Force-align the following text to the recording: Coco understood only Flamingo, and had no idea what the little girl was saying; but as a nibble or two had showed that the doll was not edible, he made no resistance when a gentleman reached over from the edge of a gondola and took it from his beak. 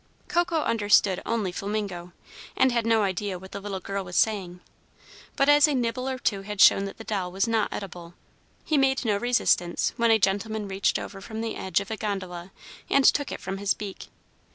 Coco 0.27 0.63
understood 0.63 1.21
only 1.27 1.51
Flamingo, 1.51 2.11
and 2.57 2.71
had 2.71 2.87
no 2.87 3.03
idea 3.03 3.37
what 3.37 3.51
the 3.51 3.59
little 3.61 3.79
girl 3.79 4.03
was 4.03 4.15
saying; 4.15 4.59
but 5.35 5.47
as 5.47 5.67
a 5.67 5.75
nibble 5.75 6.09
or 6.09 6.17
two 6.17 6.41
had 6.41 6.59
showed 6.59 6.87
that 6.87 6.97
the 6.97 7.03
doll 7.03 7.31
was 7.31 7.47
not 7.47 7.71
edible, 7.71 8.15
he 8.65 8.79
made 8.79 9.05
no 9.05 9.15
resistance 9.17 9.93
when 9.97 10.09
a 10.09 10.17
gentleman 10.17 10.67
reached 10.67 10.97
over 10.97 11.21
from 11.21 11.41
the 11.41 11.55
edge 11.55 11.79
of 11.81 11.91
a 11.91 11.97
gondola 11.97 12.49
and 12.89 13.05
took 13.05 13.31
it 13.31 13.39
from 13.41 13.59
his 13.59 13.75
beak. 13.75 14.07